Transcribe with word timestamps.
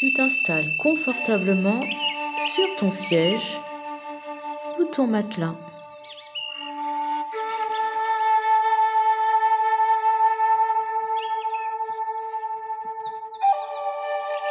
Tu 0.00 0.14
t'installes 0.14 0.74
confortablement 0.78 1.82
sur 2.38 2.74
ton 2.76 2.90
siège 2.90 3.60
ou 4.78 4.86
ton 4.86 5.06
matelas. 5.06 5.54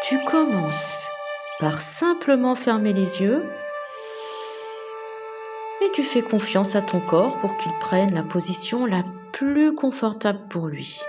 Tu 0.04 0.20
commences 0.20 1.02
par 1.60 1.82
simplement 1.82 2.56
fermer 2.56 2.93
les 2.93 3.24
yeux 3.24 3.43
et 5.82 5.92
tu 5.96 6.04
fais 6.04 6.21
confiance 6.21 6.75
à 6.75 6.84
ton 6.84 7.00
corps 7.00 7.36
pour 7.39 7.57
qu'il 7.57 7.71
prenne 7.79 8.14
la 8.14 8.21
position 8.21 8.86
la 8.86 9.02
plus 9.32 9.74
confortable 9.74 10.42
pour 10.47 10.68
lui. 10.68 11.02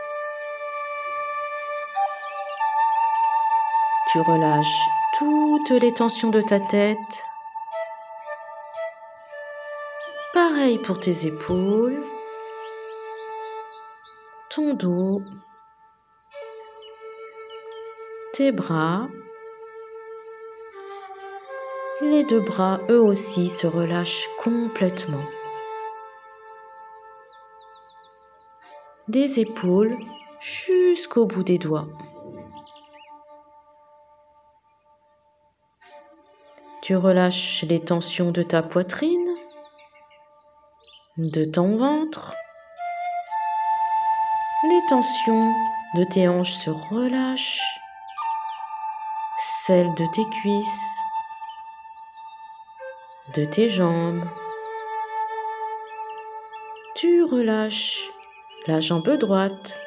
Tu 4.12 4.19
relâches 4.19 4.88
toutes 5.19 5.70
les 5.70 5.95
tensions 5.95 6.30
de 6.30 6.41
ta 6.41 6.59
tête. 6.59 7.24
Pareil 10.34 10.78
pour 10.78 10.98
tes 10.98 11.27
épaules, 11.27 12.02
ton 14.48 14.74
dos, 14.74 15.23
tes 18.33 18.50
bras. 18.50 19.06
Les 22.00 22.24
deux 22.24 22.41
bras, 22.41 22.80
eux 22.91 23.00
aussi, 23.00 23.48
se 23.48 23.69
relâchent 23.69 24.28
complètement. 24.42 25.24
Des 29.06 29.39
épaules 29.39 29.97
jusqu'au 30.41 31.27
bout 31.27 31.45
des 31.45 31.58
doigts. 31.58 31.86
Tu 36.83 36.97
relâches 36.97 37.62
les 37.69 37.84
tensions 37.84 38.33
de 38.33 38.42
ta 38.42 38.62
poitrine, 38.62 39.28
de 41.19 41.45
ton 41.45 41.77
ventre. 41.77 42.34
Les 44.64 44.81
tensions 44.89 45.53
de 45.95 46.05
tes 46.05 46.27
hanches 46.27 46.55
se 46.55 46.70
relâchent, 46.70 47.81
celles 49.67 49.92
de 49.95 50.06
tes 50.06 50.25
cuisses, 50.41 50.97
de 53.36 53.45
tes 53.45 53.69
jambes. 53.69 54.25
Tu 56.95 57.23
relâches 57.25 58.08
la 58.67 58.81
jambe 58.81 59.19
droite, 59.19 59.78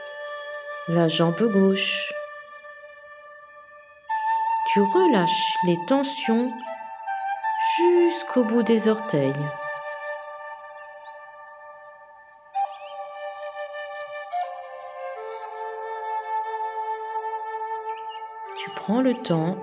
la 0.89 1.07
jambe 1.07 1.41
gauche. 1.51 2.13
Tu 4.71 4.79
relâches 4.79 5.57
les 5.65 5.77
tensions 5.87 6.51
jusqu'au 7.77 8.43
bout 8.43 8.63
des 8.63 8.87
orteils. 8.87 9.33
Tu 18.57 18.69
prends 18.71 19.01
le 19.01 19.13
temps 19.13 19.57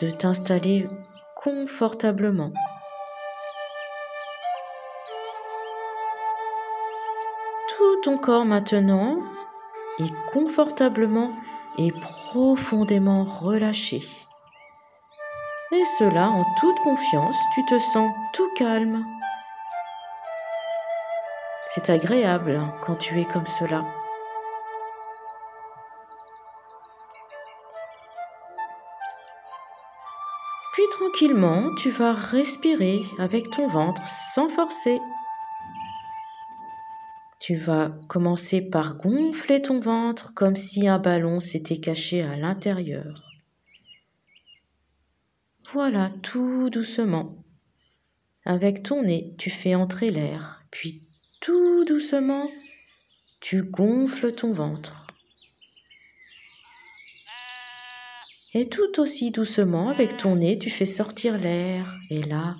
de 0.00 0.10
t'installer 0.10 0.88
confortablement. 1.34 2.52
Tout 7.68 7.96
ton 8.02 8.18
corps 8.18 8.44
maintenant 8.44 9.18
est 9.98 10.12
confortablement 10.32 11.30
et 11.78 11.90
profondément 11.90 13.24
relâché. 13.24 14.02
Et 15.74 15.84
cela 15.86 16.28
en 16.28 16.44
toute 16.60 16.78
confiance, 16.80 17.36
tu 17.54 17.64
te 17.64 17.78
sens 17.78 18.12
tout 18.34 18.50
calme. 18.54 19.06
C'est 21.64 21.88
agréable 21.88 22.60
quand 22.82 22.96
tu 22.96 23.18
es 23.18 23.24
comme 23.24 23.46
cela. 23.46 23.82
Puis 30.74 30.82
tranquillement, 30.90 31.74
tu 31.76 31.88
vas 31.88 32.12
respirer 32.12 33.00
avec 33.18 33.50
ton 33.50 33.66
ventre 33.66 34.06
sans 34.06 34.50
forcer. 34.50 35.00
Tu 37.40 37.56
vas 37.56 37.92
commencer 38.08 38.60
par 38.60 38.96
gonfler 38.96 39.62
ton 39.62 39.80
ventre 39.80 40.34
comme 40.34 40.54
si 40.54 40.86
un 40.86 40.98
ballon 40.98 41.40
s'était 41.40 41.80
caché 41.80 42.22
à 42.22 42.36
l'intérieur. 42.36 43.31
Voilà, 45.72 46.10
tout 46.22 46.68
doucement. 46.68 47.42
Avec 48.44 48.82
ton 48.82 49.04
nez, 49.04 49.34
tu 49.38 49.48
fais 49.48 49.74
entrer 49.74 50.10
l'air, 50.10 50.62
puis 50.70 51.08
tout 51.40 51.86
doucement, 51.86 52.50
tu 53.40 53.62
gonfles 53.62 54.34
ton 54.34 54.52
ventre. 54.52 55.06
Et 58.52 58.68
tout 58.68 59.00
aussi 59.00 59.30
doucement, 59.30 59.88
avec 59.88 60.18
ton 60.18 60.36
nez, 60.36 60.58
tu 60.58 60.68
fais 60.68 60.84
sortir 60.84 61.38
l'air. 61.38 61.96
Et 62.10 62.20
là, 62.20 62.56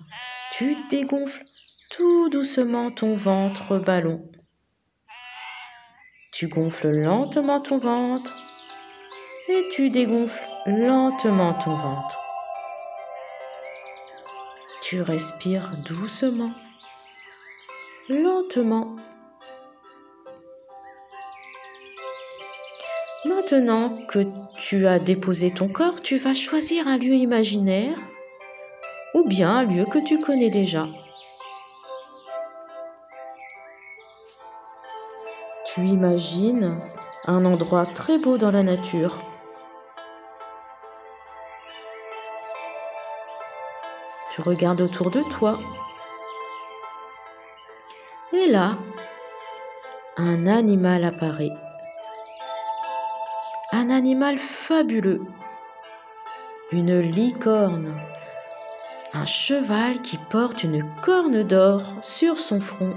tu 0.52 0.74
dégonfles 0.88 1.44
tout 1.90 2.30
doucement 2.30 2.90
ton 2.90 3.14
ventre 3.14 3.76
ballon. 3.76 4.26
Tu 6.32 6.48
gonfles 6.48 6.88
lentement 6.88 7.60
ton 7.60 7.76
ventre 7.76 8.42
et 9.50 9.68
tu 9.70 9.90
dégonfles 9.90 10.42
lentement 10.66 11.52
ton 11.52 11.76
ventre. 11.76 12.31
Tu 14.92 15.00
respires 15.00 15.70
doucement, 15.86 16.53
lentement. 18.10 18.97
Maintenant 23.25 24.04
que 24.04 24.19
tu 24.58 24.86
as 24.86 24.98
déposé 24.98 25.50
ton 25.50 25.70
corps, 25.70 26.02
tu 26.02 26.19
vas 26.19 26.34
choisir 26.34 26.88
un 26.88 26.98
lieu 26.98 27.14
imaginaire 27.14 27.97
ou 29.14 29.26
bien 29.26 29.48
un 29.48 29.64
lieu 29.64 29.86
que 29.86 29.98
tu 29.98 30.20
connais 30.20 30.50
déjà. 30.50 30.86
Tu 35.64 35.86
imagines 35.86 36.78
un 37.25 37.47
endroit 37.47 37.86
très 37.86 38.19
beau 38.19 38.36
dans 38.36 38.50
la 38.50 38.62
nature 38.62 39.31
Tu 44.32 44.41
regardes 44.41 44.81
autour 44.81 45.10
de 45.10 45.22
toi. 45.22 45.59
Et 48.32 48.47
là, 48.47 48.78
un 50.16 50.47
animal 50.47 51.04
apparaît. 51.04 51.53
Un 53.72 53.91
animal 53.91 54.38
fabuleux. 54.38 55.20
Une 56.70 56.98
licorne. 56.98 57.94
Un 59.12 59.26
cheval 59.26 60.00
qui 60.00 60.16
porte 60.16 60.64
une 60.64 60.82
corne 61.03 61.43
d'or 61.43 61.82
sur 62.00 62.38
son 62.38 62.62
front. 62.62 62.94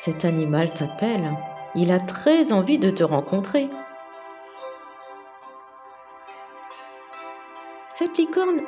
Cet 0.00 0.24
animal 0.24 0.72
t'appelle. 0.72 1.36
Il 1.74 1.90
a 1.90 1.98
très 1.98 2.52
envie 2.52 2.78
de 2.78 2.90
te 2.90 3.02
rencontrer. 3.02 3.68
Cette 7.94 8.16
licorne 8.16 8.62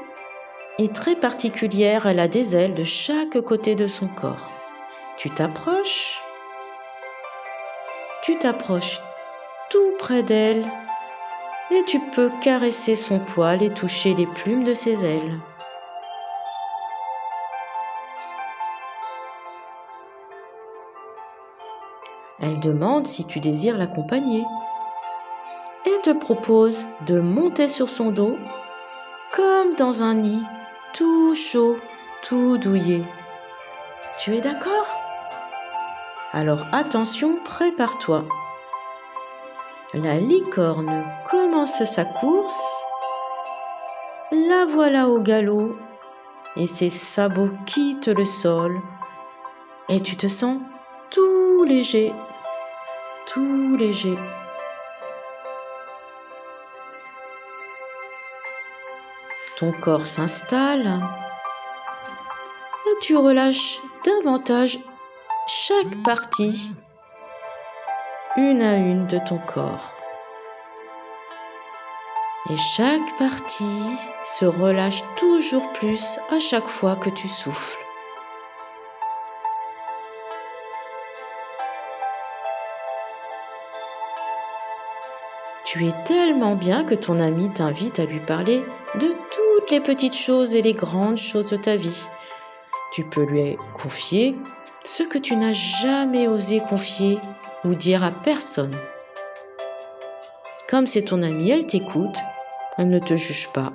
est 0.79 0.94
très 0.94 1.17
particulière, 1.17 2.06
elle 2.06 2.21
a 2.21 2.29
des 2.29 2.55
ailes 2.55 2.75
de 2.75 2.85
chaque 2.85 3.41
côté 3.41 3.75
de 3.75 3.87
son 3.87 4.06
corps. 4.06 4.50
Tu 5.17 5.31
t'approches, 5.31 6.21
tu 8.23 8.37
t'approches 8.37 9.00
tout 9.71 9.93
près 9.99 10.23
d'elle 10.23 10.62
et 11.71 11.82
tu 11.87 12.00
peux 12.00 12.31
caresser 12.43 12.97
son 12.97 13.19
poil 13.19 13.62
et 13.62 13.73
toucher 13.73 14.12
les 14.12 14.26
plumes 14.26 14.62
de 14.62 14.75
ses 14.75 15.06
ailes. 15.06 15.41
Elle 22.43 22.61
demande 22.61 23.06
si 23.06 23.26
tu 23.26 23.41
désires 23.41 23.79
l'accompagner 23.79 24.44
et 25.87 26.03
te 26.03 26.11
propose 26.11 26.85
de 27.06 27.21
monter 27.21 27.69
sur 27.69 27.88
son 27.88 28.11
dos 28.11 28.37
comme 29.34 29.75
dans 29.75 30.02
un 30.02 30.14
nid, 30.14 30.44
tout 30.92 31.34
chaud, 31.34 31.76
tout 32.22 32.56
douillet. 32.58 33.02
Tu 34.19 34.36
es 34.36 34.40
d'accord? 34.40 34.86
Alors 36.32 36.64
attention, 36.72 37.38
prépare-toi. 37.42 38.25
La 39.94 40.19
licorne 40.19 41.04
commence 41.28 41.84
sa 41.84 42.04
course. 42.04 42.84
La 44.31 44.66
voilà 44.66 45.08
au 45.08 45.19
galop 45.20 45.76
et 46.56 46.66
ses 46.66 46.90
sabots 46.90 47.50
quittent 47.66 48.08
le 48.08 48.25
sol 48.25 48.80
et 49.88 50.00
tu 50.00 50.16
te 50.16 50.28
sens 50.28 50.58
tout 51.10 51.64
léger, 51.64 52.12
tout 53.26 53.76
léger. 53.76 54.16
Ton 59.56 59.70
corps 59.70 60.04
s'installe 60.04 61.00
et 62.86 62.98
tu 63.00 63.16
relâches 63.16 63.80
davantage 64.04 64.80
chaque 65.46 66.02
partie, 66.02 66.72
une 68.36 68.60
à 68.60 68.74
une 68.74 69.06
de 69.06 69.18
ton 69.18 69.38
corps. 69.38 69.92
Et 72.50 72.56
chaque 72.56 73.16
partie 73.16 73.96
se 74.24 74.44
relâche 74.44 75.04
toujours 75.16 75.72
plus 75.72 76.18
à 76.32 76.40
chaque 76.40 76.66
fois 76.66 76.96
que 76.96 77.10
tu 77.10 77.28
souffles. 77.28 77.78
Tu 85.64 85.86
es 85.86 85.92
tellement 86.04 86.56
bien 86.56 86.82
que 86.84 86.94
ton 86.94 87.20
ami 87.20 87.52
t'invite 87.52 88.00
à 88.00 88.04
lui 88.04 88.20
parler 88.20 88.64
de 88.96 89.10
les 89.70 89.81
petites 89.81 90.16
choses 90.16 90.55
et 90.55 90.62
les 90.62 90.75
grandes 90.75 91.16
choses 91.16 91.50
de 91.50 91.56
ta 91.56 91.76
vie. 91.76 92.06
Tu 92.93 93.05
peux 93.05 93.25
lui 93.25 93.56
confier 93.75 94.37
ce 94.84 95.02
que 95.02 95.19
tu 95.19 95.37
n'as 95.37 95.52
jamais 95.52 96.28
osé 96.28 96.61
confier 96.61 97.19
ou 97.64 97.75
dire 97.75 98.05
à 98.05 98.11
personne. 98.11 98.75
Comme 100.69 100.87
c'est 100.87 101.02
ton 101.02 101.22
ami, 101.22 101.50
elle 101.50 101.66
t'écoute, 101.66 102.16
elle 102.78 102.88
ne 102.88 102.99
te 102.99 103.14
juge 103.14 103.49
pas. 103.52 103.72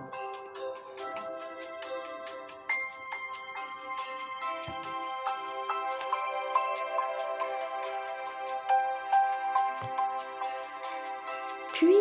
Puis, 11.73 11.95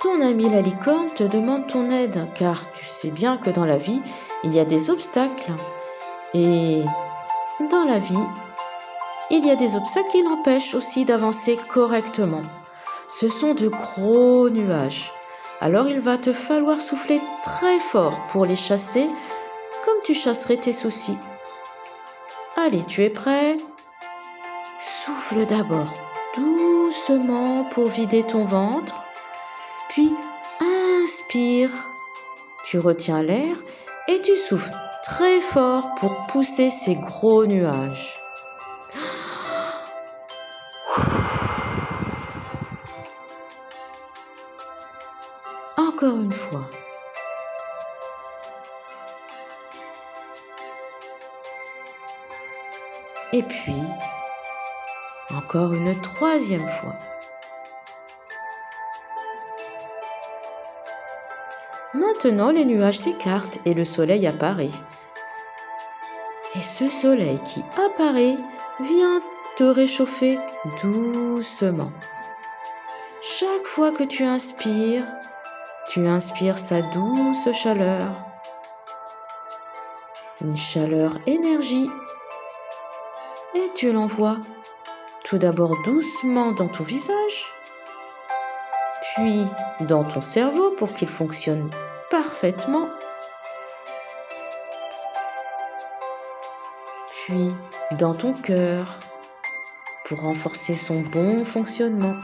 ton 0.00 0.20
ami 0.20 0.50
la 0.50 0.60
licorne 0.60 1.01
te 1.14 1.24
demande 1.24 1.66
ton 1.66 1.90
aide, 1.90 2.26
car 2.34 2.70
tu 2.72 2.84
sais 2.86 3.10
bien 3.10 3.36
que 3.36 3.50
dans 3.50 3.64
la 3.64 3.76
vie, 3.76 4.00
il 4.44 4.52
y 4.52 4.60
a 4.60 4.64
des 4.64 4.90
obstacles. 4.90 5.52
Et 6.34 6.82
dans 7.70 7.84
la 7.84 7.98
vie, 7.98 8.26
il 9.30 9.46
y 9.46 9.50
a 9.50 9.56
des 9.56 9.76
obstacles 9.76 10.10
qui 10.10 10.22
l'empêchent 10.22 10.74
aussi 10.74 11.04
d'avancer 11.04 11.58
correctement. 11.68 12.42
Ce 13.08 13.28
sont 13.28 13.54
de 13.54 13.68
gros 13.68 14.48
nuages. 14.50 15.12
Alors 15.60 15.88
il 15.88 16.00
va 16.00 16.18
te 16.18 16.32
falloir 16.32 16.80
souffler 16.80 17.20
très 17.42 17.78
fort 17.78 18.18
pour 18.28 18.46
les 18.46 18.56
chasser 18.56 19.06
comme 19.84 20.02
tu 20.04 20.14
chasserais 20.14 20.56
tes 20.56 20.72
soucis. 20.72 21.18
Allez, 22.56 22.84
tu 22.84 23.02
es 23.04 23.10
prêt? 23.10 23.56
Souffle 24.78 25.46
d'abord 25.46 25.92
doucement 26.34 27.64
pour 27.64 27.86
vider 27.86 28.22
ton 28.22 28.44
ventre, 28.44 29.01
Tu 31.32 32.78
retiens 32.78 33.22
l'air 33.22 33.56
et 34.06 34.20
tu 34.20 34.36
souffles 34.36 34.74
très 35.02 35.40
fort 35.40 35.94
pour 35.94 36.26
pousser 36.26 36.68
ces 36.68 36.94
gros 36.94 37.46
nuages. 37.46 38.20
Encore 45.78 46.16
une 46.16 46.32
fois. 46.32 46.68
Et 53.32 53.42
puis, 53.42 53.72
encore 55.34 55.72
une 55.72 55.98
troisième 56.02 56.68
fois. 56.68 56.98
Maintenant, 61.94 62.50
les 62.50 62.64
nuages 62.64 62.98
s'écartent 62.98 63.58
et 63.66 63.74
le 63.74 63.84
soleil 63.84 64.26
apparaît. 64.26 64.70
Et 66.54 66.62
ce 66.62 66.88
soleil 66.88 67.38
qui 67.44 67.62
apparaît 67.76 68.36
vient 68.80 69.20
te 69.56 69.64
réchauffer 69.64 70.38
doucement. 70.82 71.92
Chaque 73.20 73.66
fois 73.66 73.92
que 73.92 74.04
tu 74.04 74.24
inspires, 74.24 75.04
tu 75.90 76.08
inspires 76.08 76.58
sa 76.58 76.80
douce 76.80 77.52
chaleur, 77.52 78.10
une 80.40 80.56
chaleur 80.56 81.12
énergie, 81.26 81.90
et 83.54 83.70
tu 83.74 83.92
l'envoies 83.92 84.38
tout 85.24 85.36
d'abord 85.36 85.76
doucement 85.84 86.52
dans 86.52 86.68
ton 86.68 86.84
visage, 86.84 87.44
puis 89.14 89.46
dans 89.80 90.04
ton 90.04 90.20
cerveau 90.20 90.70
pour 90.70 90.94
qu'il 90.94 91.08
fonctionne 91.08 91.68
parfaitement, 92.10 92.88
puis 97.24 97.50
dans 97.92 98.14
ton 98.14 98.32
cœur 98.32 98.86
pour 100.06 100.20
renforcer 100.22 100.74
son 100.74 101.00
bon 101.00 101.44
fonctionnement, 101.44 102.16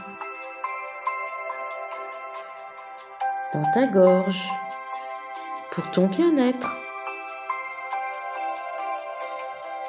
dans 3.53 3.71
ta 3.71 3.87
gorge 3.87 4.49
pour 5.71 5.89
ton 5.91 6.07
bien-être, 6.07 6.77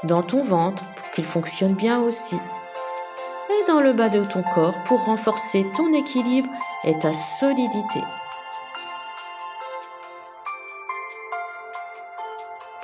dans 0.05 0.23
ton 0.23 0.43
ventre 0.43 0.85
pour 0.95 1.11
qu'il 1.13 1.25
fonctionne 1.25 1.75
bien 1.75 2.01
aussi. 2.01 2.39
Dans 3.69 3.83
le 3.83 3.93
bas 3.93 4.09
de 4.09 4.25
ton 4.25 4.43
corps 4.43 4.75
pour 4.85 5.05
renforcer 5.05 5.65
ton 5.77 5.93
équilibre 5.93 6.49
et 6.85 6.99
ta 6.99 7.13
solidité. 7.13 8.01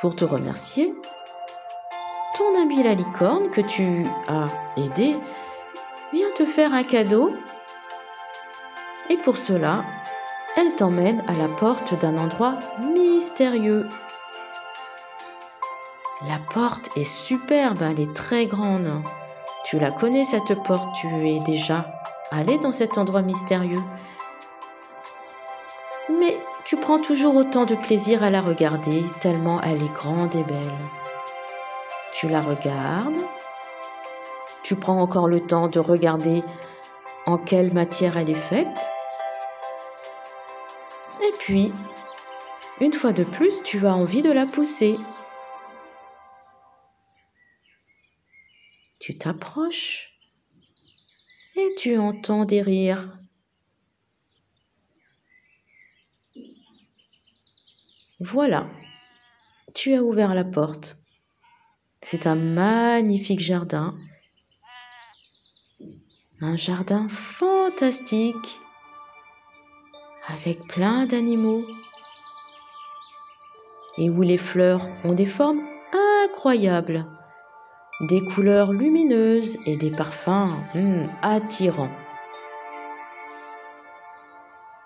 Pour 0.00 0.14
te 0.14 0.24
remercier, 0.24 0.94
ton 2.36 2.60
ami 2.60 2.82
la 2.82 2.94
licorne 2.94 3.50
que 3.50 3.62
tu 3.62 4.06
as 4.28 4.46
aidé 4.76 5.16
vient 6.12 6.30
te 6.36 6.44
faire 6.44 6.74
un 6.74 6.84
cadeau 6.84 7.32
et 9.08 9.16
pour 9.16 9.36
cela, 9.36 9.84
elle 10.56 10.74
t'emmène 10.74 11.22
à 11.28 11.32
la 11.34 11.48
porte 11.48 11.94
d'un 12.00 12.18
endroit 12.18 12.54
mystérieux. 12.80 13.86
La 16.26 16.38
porte 16.52 16.96
est 16.96 17.04
superbe, 17.04 17.82
elle 17.82 18.00
est 18.00 18.14
très 18.14 18.46
grande. 18.46 18.90
Tu 19.64 19.78
la 19.78 19.90
connais 19.90 20.24
cette 20.24 20.62
porte, 20.62 20.94
tu 20.94 21.08
es 21.28 21.40
déjà 21.40 21.95
allé 22.36 22.58
dans 22.58 22.72
cet 22.72 22.98
endroit 22.98 23.22
mystérieux. 23.22 23.82
Mais 26.20 26.36
tu 26.64 26.76
prends 26.76 27.00
toujours 27.00 27.36
autant 27.36 27.64
de 27.64 27.74
plaisir 27.74 28.22
à 28.22 28.30
la 28.30 28.40
regarder, 28.40 29.04
tellement 29.20 29.60
elle 29.62 29.82
est 29.82 29.94
grande 29.94 30.34
et 30.34 30.44
belle. 30.44 30.78
Tu 32.12 32.28
la 32.28 32.40
regardes, 32.40 33.24
tu 34.62 34.76
prends 34.76 35.00
encore 35.00 35.28
le 35.28 35.40
temps 35.40 35.68
de 35.68 35.78
regarder 35.78 36.42
en 37.26 37.38
quelle 37.38 37.72
matière 37.72 38.16
elle 38.16 38.30
est 38.30 38.34
faite. 38.34 38.90
Et 41.22 41.32
puis, 41.38 41.72
une 42.80 42.92
fois 42.92 43.12
de 43.12 43.24
plus, 43.24 43.62
tu 43.62 43.86
as 43.86 43.94
envie 43.94 44.22
de 44.22 44.32
la 44.32 44.46
pousser. 44.46 44.98
Tu 48.98 49.16
t'approches 49.16 50.15
et 51.56 51.74
tu 51.76 51.98
entends 51.98 52.44
des 52.44 52.62
rires. 52.62 53.18
Voilà, 58.20 58.66
tu 59.74 59.94
as 59.94 60.02
ouvert 60.02 60.34
la 60.34 60.44
porte. 60.44 60.96
C'est 62.00 62.26
un 62.26 62.34
magnifique 62.34 63.40
jardin. 63.40 63.96
Un 66.40 66.56
jardin 66.56 67.08
fantastique 67.08 68.60
avec 70.28 70.66
plein 70.66 71.06
d'animaux 71.06 71.64
et 73.98 74.10
où 74.10 74.22
les 74.22 74.38
fleurs 74.38 74.86
ont 75.04 75.14
des 75.14 75.26
formes 75.26 75.62
incroyables 76.24 77.06
des 78.00 78.22
couleurs 78.22 78.72
lumineuses 78.72 79.58
et 79.64 79.76
des 79.76 79.90
parfums 79.90 80.52
hmm, 80.74 81.04
attirants. 81.22 81.90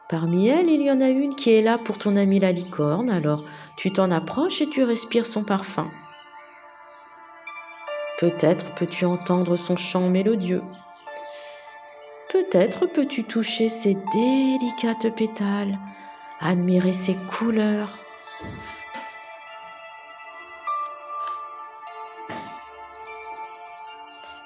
Parmi 0.09 0.49
elles, 0.49 0.69
il 0.69 0.83
y 0.83 0.91
en 0.91 1.01
a 1.01 1.09
une 1.09 1.35
qui 1.35 1.53
est 1.53 1.63
là 1.63 1.79
pour 1.79 1.99
ton 1.99 2.17
ami 2.17 2.41
la 2.41 2.53
licorne, 2.53 3.11
alors 3.11 3.45
tu 3.77 3.93
t'en 3.93 4.11
approches 4.11 4.61
et 4.61 4.69
tu 4.69 4.83
respires 4.83 5.27
son 5.27 5.45
parfum. 5.45 5.89
Peut-être 8.19 8.75
peux-tu 8.75 9.07
entendre 9.07 9.57
son 9.57 9.77
chant 9.77 10.09
mélodieux. 10.09 10.63
Peut-être 12.33 12.87
peux-tu 12.87 13.25
toucher 13.25 13.69
ses 13.69 13.97
délicates 14.13 15.15
pétales, 15.17 15.79
admirer 16.41 16.93
ses 16.93 17.15
couleurs. 17.15 17.99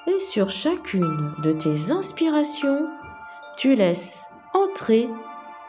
Et 0.07 0.19
sur 0.19 0.49
chacune 0.49 1.33
de 1.39 1.51
tes 1.51 1.91
inspirations, 1.91 2.87
tu 3.57 3.73
laisses 3.73 4.27
entrer 4.53 5.09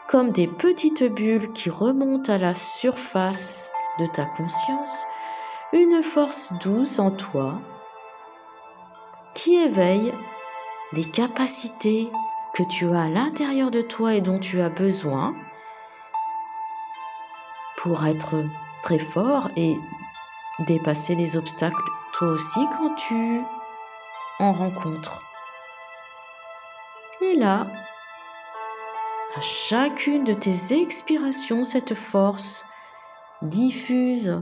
comme 0.07 0.31
des 0.31 0.47
petites 0.47 1.03
bulles 1.03 1.51
qui 1.53 1.69
remontent 1.69 2.31
à 2.31 2.37
la 2.37 2.53
surface 2.53 3.71
de 3.99 4.05
ta 4.05 4.25
conscience, 4.25 5.05
une 5.73 6.03
force 6.03 6.53
douce 6.61 6.99
en 6.99 7.11
toi 7.11 7.59
qui 9.33 9.55
éveille 9.55 10.13
des 10.93 11.03
capacités 11.03 12.09
que 12.53 12.63
tu 12.63 12.87
as 12.89 13.03
à 13.03 13.09
l'intérieur 13.09 13.71
de 13.71 13.81
toi 13.81 14.13
et 14.13 14.21
dont 14.21 14.39
tu 14.39 14.61
as 14.61 14.69
besoin 14.69 15.35
pour 17.77 18.05
être 18.05 18.35
très 18.81 18.99
fort 18.99 19.49
et 19.55 19.75
dépasser 20.67 21.15
les 21.15 21.37
obstacles 21.37 21.83
toi 22.13 22.29
aussi 22.29 22.61
quand 22.77 22.95
tu 22.95 23.41
en 24.39 24.53
rencontres. 24.53 25.21
Et 27.21 27.35
là, 27.35 27.67
à 29.35 29.41
chacune 29.41 30.23
de 30.23 30.33
tes 30.33 30.73
expirations, 30.81 31.63
cette 31.63 31.93
force 31.93 32.65
diffuse 33.41 34.41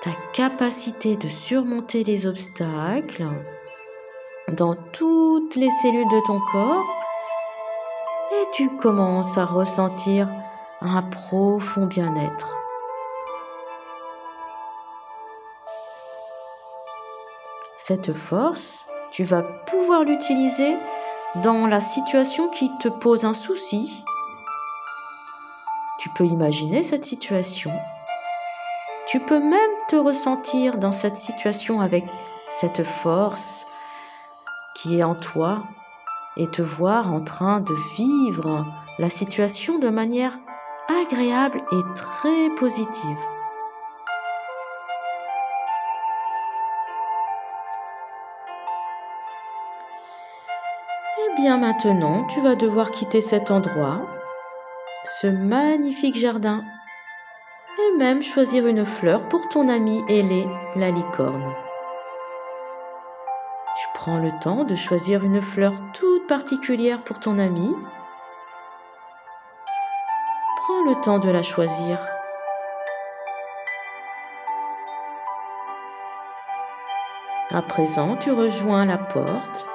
ta 0.00 0.10
capacité 0.32 1.16
de 1.16 1.28
surmonter 1.28 2.04
les 2.04 2.26
obstacles 2.26 3.26
dans 4.52 4.74
toutes 4.74 5.56
les 5.56 5.70
cellules 5.70 6.08
de 6.08 6.26
ton 6.26 6.40
corps 6.50 6.86
et 8.32 8.44
tu 8.52 8.70
commences 8.76 9.36
à 9.36 9.44
ressentir 9.44 10.28
un 10.80 11.02
profond 11.02 11.86
bien-être. 11.86 12.56
Cette 17.90 18.12
force, 18.12 18.86
tu 19.10 19.24
vas 19.24 19.42
pouvoir 19.42 20.04
l'utiliser 20.04 20.76
dans 21.42 21.66
la 21.66 21.80
situation 21.80 22.48
qui 22.48 22.70
te 22.78 22.86
pose 22.86 23.24
un 23.24 23.34
souci. 23.34 24.04
Tu 25.98 26.08
peux 26.10 26.24
imaginer 26.24 26.84
cette 26.84 27.04
situation. 27.04 27.72
Tu 29.08 29.18
peux 29.18 29.40
même 29.40 29.72
te 29.88 29.96
ressentir 29.96 30.78
dans 30.78 30.92
cette 30.92 31.16
situation 31.16 31.80
avec 31.80 32.04
cette 32.52 32.84
force 32.84 33.66
qui 34.76 35.00
est 35.00 35.02
en 35.02 35.16
toi 35.16 35.58
et 36.36 36.46
te 36.46 36.62
voir 36.62 37.12
en 37.12 37.20
train 37.20 37.58
de 37.58 37.74
vivre 37.96 38.66
la 39.00 39.10
situation 39.10 39.80
de 39.80 39.88
manière 39.88 40.38
agréable 40.88 41.60
et 41.72 41.94
très 41.96 42.50
positive. 42.56 43.18
Bien 51.40 51.56
maintenant, 51.56 52.24
tu 52.24 52.40
vas 52.42 52.54
devoir 52.54 52.90
quitter 52.90 53.22
cet 53.22 53.50
endroit, 53.50 54.02
ce 55.04 55.26
magnifique 55.26 56.16
jardin, 56.16 56.62
et 57.78 57.96
même 57.96 58.22
choisir 58.22 58.66
une 58.66 58.84
fleur 58.84 59.26
pour 59.28 59.48
ton 59.48 59.68
ami 59.68 60.02
ailé, 60.08 60.46
la 60.76 60.90
licorne. 60.90 61.54
Tu 63.78 63.88
prends 63.94 64.18
le 64.18 64.30
temps 64.40 64.64
de 64.64 64.74
choisir 64.74 65.24
une 65.24 65.40
fleur 65.40 65.72
toute 65.94 66.26
particulière 66.26 67.02
pour 67.02 67.18
ton 67.18 67.38
ami 67.38 67.74
Prends 70.56 70.84
le 70.84 70.94
temps 71.00 71.18
de 71.18 71.30
la 71.30 71.42
choisir. 71.42 71.98
À 77.50 77.62
présent, 77.62 78.16
tu 78.16 78.30
rejoins 78.30 78.84
la 78.84 78.98
porte 78.98 79.66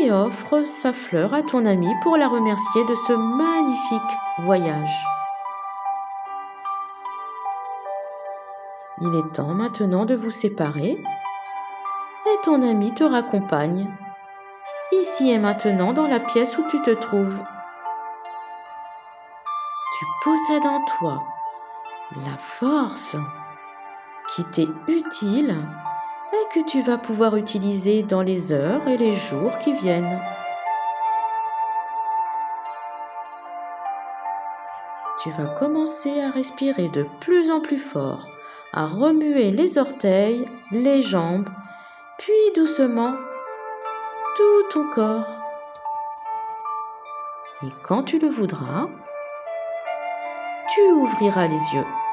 et 0.00 0.12
offres 0.12 0.64
sa 0.64 0.92
fleur 0.92 1.34
à 1.34 1.42
ton 1.42 1.64
ami 1.64 1.88
pour 2.02 2.16
la 2.16 2.28
remercier 2.28 2.84
de 2.84 2.94
ce 2.94 3.12
magnifique 3.12 4.18
voyage. 4.44 5.04
Il 9.00 9.14
est 9.14 9.32
temps 9.32 9.54
maintenant 9.54 10.04
de 10.04 10.14
vous 10.14 10.30
séparer 10.30 10.90
et 12.26 12.40
ton 12.42 12.62
ami 12.62 12.92
te 12.94 13.04
raccompagne 13.04 13.88
ici 14.92 15.30
et 15.30 15.38
maintenant 15.38 15.92
dans 15.92 16.06
la 16.06 16.20
pièce 16.20 16.58
où 16.58 16.64
tu 16.68 16.80
te 16.82 16.90
trouves 16.90 17.42
tu 19.98 20.06
possèdes 20.22 20.66
en 20.66 20.84
toi 20.84 21.24
la 22.24 22.36
force 22.36 23.16
qui 24.32 24.44
t'est 24.44 24.68
utile 24.86 25.56
et 26.32 26.54
que 26.54 26.64
tu 26.64 26.80
vas 26.80 26.98
pouvoir 26.98 27.36
utiliser 27.36 28.02
dans 28.02 28.22
les 28.22 28.52
heures 28.52 28.86
et 28.86 28.96
les 28.96 29.12
jours 29.12 29.58
qui 29.58 29.72
viennent. 29.72 30.20
Tu 35.22 35.30
vas 35.30 35.46
commencer 35.46 36.20
à 36.20 36.30
respirer 36.30 36.88
de 36.88 37.06
plus 37.20 37.50
en 37.50 37.60
plus 37.60 37.78
fort, 37.78 38.28
à 38.72 38.86
remuer 38.86 39.50
les 39.50 39.78
orteils, 39.78 40.44
les 40.70 41.02
jambes, 41.02 41.48
puis 42.18 42.52
doucement 42.54 43.14
tout 44.36 44.62
ton 44.70 44.88
corps. 44.88 45.26
Et 47.64 47.70
quand 47.82 48.04
tu 48.04 48.20
le 48.20 48.28
voudras, 48.28 48.86
tu 50.72 50.80
ouvriras 50.92 51.48
les 51.48 51.74
yeux. 51.74 52.07